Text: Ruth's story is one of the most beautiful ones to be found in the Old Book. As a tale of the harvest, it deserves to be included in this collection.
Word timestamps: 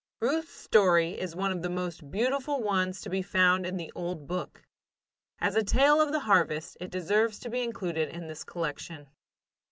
Ruth's 0.19 0.51
story 0.55 1.11
is 1.21 1.35
one 1.35 1.51
of 1.51 1.61
the 1.61 1.69
most 1.69 2.09
beautiful 2.09 2.63
ones 2.63 3.01
to 3.01 3.09
be 3.11 3.21
found 3.21 3.67
in 3.67 3.77
the 3.77 3.91
Old 3.93 4.25
Book. 4.25 4.63
As 5.37 5.55
a 5.55 5.63
tale 5.63 6.01
of 6.01 6.11
the 6.11 6.21
harvest, 6.21 6.75
it 6.79 6.89
deserves 6.89 7.37
to 7.41 7.51
be 7.51 7.61
included 7.61 8.09
in 8.09 8.25
this 8.25 8.43
collection. 8.43 9.07